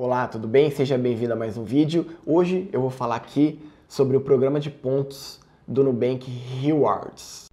[0.00, 0.70] Olá, tudo bem?
[0.70, 2.06] Seja bem-vindo a mais um vídeo.
[2.24, 7.46] Hoje eu vou falar aqui sobre o programa de pontos do Nubank Rewards.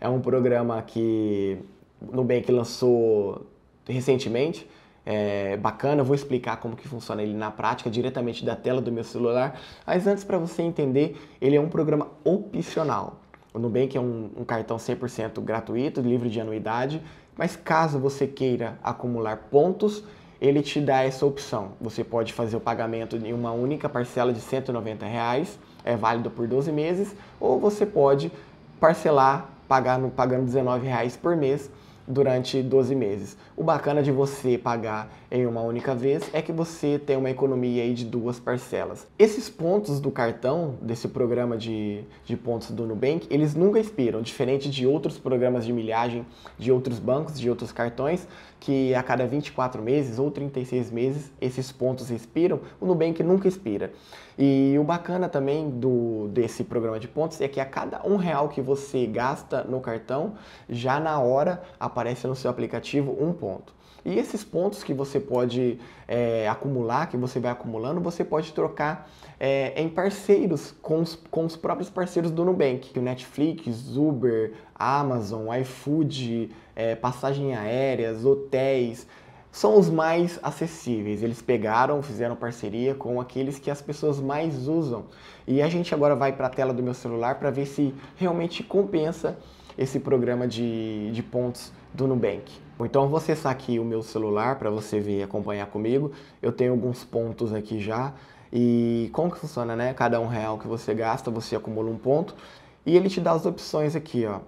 [0.00, 1.58] É um programa que
[2.00, 3.44] o Nubank lançou
[3.88, 4.70] recentemente,
[5.04, 8.92] é bacana, eu vou explicar como que funciona ele na prática, diretamente da tela do
[8.92, 9.60] meu celular.
[9.84, 13.20] Mas antes, para você entender, ele é um programa opcional.
[13.54, 17.00] O Nubank é um, um cartão 100% gratuito, livre de anuidade,
[17.36, 20.04] mas caso você queira acumular pontos,
[20.40, 21.72] ele te dá essa opção.
[21.80, 26.46] Você pode fazer o pagamento em uma única parcela de 190 reais, é válido por
[26.46, 28.30] 12 meses, ou você pode
[28.78, 31.70] parcelar pagar pagando 19 reais por mês
[32.06, 33.36] durante 12 meses.
[33.56, 37.82] O bacana de você pagar em uma única vez é que você tem uma economia
[37.82, 39.06] aí de duas parcelas.
[39.18, 44.70] Esses pontos do cartão, desse programa de, de pontos do Nubank, eles nunca expiram, diferente
[44.70, 46.26] de outros programas de milhagem
[46.58, 48.26] de outros bancos, de outros cartões,
[48.60, 53.92] que a cada 24 meses ou 36 meses esses pontos expiram, o Nubank nunca expira.
[54.38, 58.48] E o bacana também do, desse programa de pontos é que a cada um real
[58.48, 60.34] que você gasta no cartão,
[60.68, 61.62] já na hora
[61.94, 63.72] aparece no seu aplicativo um ponto.
[64.04, 69.08] E esses pontos que você pode é, acumular, que você vai acumulando, você pode trocar
[69.40, 72.98] é, em parceiros com os, com os próprios parceiros do Nubank.
[72.98, 79.06] O Netflix, Uber, Amazon, iFood, é, passagem aéreas, hotéis,
[79.50, 81.22] são os mais acessíveis.
[81.22, 85.06] Eles pegaram, fizeram parceria com aqueles que as pessoas mais usam.
[85.46, 88.62] E a gente agora vai para a tela do meu celular para ver se realmente
[88.62, 89.38] compensa
[89.76, 92.52] esse programa de, de pontos do Nubank.
[92.80, 96.12] Então vou acessar aqui o meu celular para você ver e acompanhar comigo.
[96.42, 98.12] Eu tenho alguns pontos aqui já.
[98.52, 99.94] E como que funciona, né?
[99.94, 102.34] Cada um real que você gasta, você acumula um ponto.
[102.84, 104.40] E ele te dá as opções aqui, ó.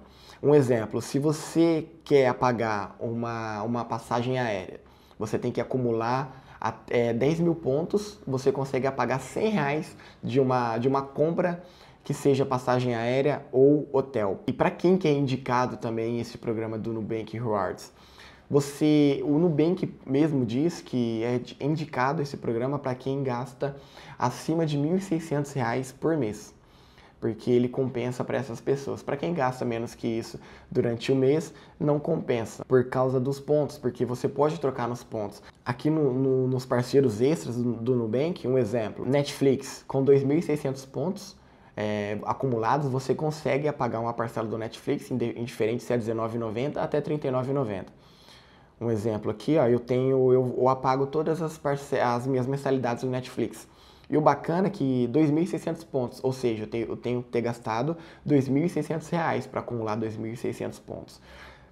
[0.43, 4.81] Um exemplo, se você quer pagar uma, uma passagem aérea,
[5.19, 10.79] você tem que acumular até 10 mil pontos, você consegue apagar 100 reais de uma,
[10.79, 11.63] de uma compra
[12.07, 14.39] que seja passagem aérea ou hotel.
[14.47, 17.93] E para quem que é indicado também esse programa do Nubank Rewards?
[18.49, 23.75] Você, o Nubank mesmo diz que é indicado esse programa para quem gasta
[24.17, 26.55] acima de R$ 1.600 por mês,
[27.21, 29.03] porque ele compensa para essas pessoas.
[29.03, 30.39] Para quem gasta menos que isso
[30.71, 35.43] durante o mês, não compensa por causa dos pontos, porque você pode trocar nos pontos.
[35.65, 41.37] Aqui no, no, nos parceiros extras do, do Nubank, um exemplo, Netflix com 2.600 pontos,
[41.77, 47.85] é, acumulados, você consegue apagar uma parcela do Netflix, indiferente se é R$19,90 até R$39,90.
[48.81, 51.61] Um exemplo aqui, ó, eu tenho, eu, eu apago todas as,
[52.03, 53.69] as minhas mensalidades do Netflix.
[54.09, 57.41] E o bacana é que 2.600 pontos, ou seja, eu tenho, eu tenho que ter
[57.41, 61.21] gastado 2.600 reais para acumular 2.600 pontos.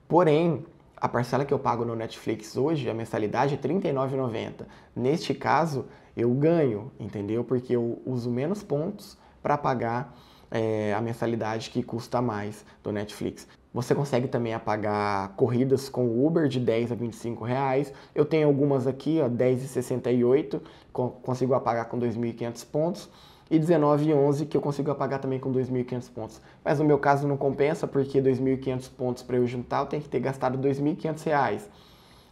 [0.08, 0.64] Porém,
[0.96, 4.66] a parcela que eu pago no Netflix hoje, a mensalidade é R$ 39,90.
[4.96, 7.44] Neste caso, eu ganho, entendeu?
[7.44, 10.16] Porque eu uso menos pontos para pagar
[10.50, 13.46] é, a mensalidade que custa mais do Netflix.
[13.74, 17.92] Você consegue também apagar corridas com Uber de 10 a 25 reais.
[18.14, 20.62] Eu tenho algumas aqui, ó, 10,68,
[20.92, 23.10] consigo apagar com 2.500 pontos.
[23.50, 26.40] E 19,11 que eu consigo apagar também com 2.500 pontos.
[26.64, 30.08] Mas no meu caso não compensa, porque 2.500 pontos para eu juntar eu tenho que
[30.08, 31.68] ter gastado 2.500 reais.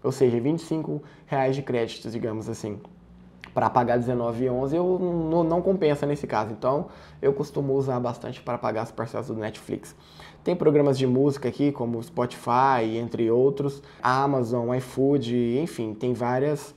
[0.02, 2.80] Ou seja, 25 reais de créditos, digamos assim
[3.54, 6.52] para pagar 19,11 eu não, não compensa nesse caso.
[6.52, 6.88] Então
[7.20, 9.94] eu costumo usar bastante para pagar as parcelas do Netflix.
[10.42, 16.74] Tem programas de música aqui, como Spotify, entre outros, Amazon, iFood, enfim, tem várias,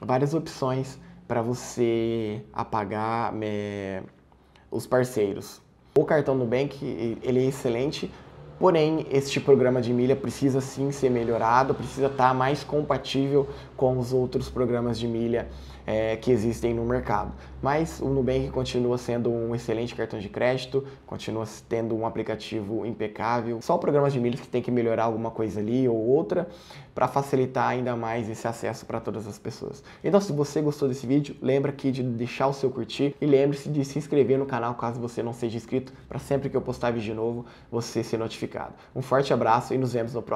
[0.00, 0.98] várias opções
[1.28, 4.02] para você apagar é,
[4.70, 5.62] os parceiros.
[5.96, 6.84] O cartão Nubank
[7.22, 8.10] ele é excelente,
[8.58, 13.98] porém este programa de milha precisa sim ser melhorado, precisa estar tá mais compatível com
[13.98, 15.48] os outros programas de milha
[15.86, 17.32] é, que existem no mercado.
[17.62, 23.60] Mas o Nubank continua sendo um excelente cartão de crédito, continua tendo um aplicativo impecável.
[23.60, 26.48] Só programas de milhas que tem que melhorar alguma coisa ali ou outra
[26.94, 29.82] para facilitar ainda mais esse acesso para todas as pessoas.
[30.02, 33.68] Então, se você gostou desse vídeo, lembra aqui de deixar o seu curtir e lembre-se
[33.68, 36.92] de se inscrever no canal caso você não seja inscrito, para sempre que eu postar
[36.92, 38.43] vídeo novo você ser notificado.
[38.94, 40.34] Um forte abraço e nos vemos no próximo